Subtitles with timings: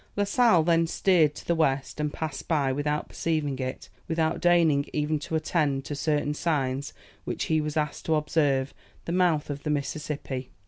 [0.17, 4.83] La Sale then steered to the west, and passed by, without perceiving it, without deigning
[4.93, 6.91] even to attend to certain signs
[7.23, 8.73] which he was asked to observe,
[9.05, 10.49] the mouth of the Mississippi.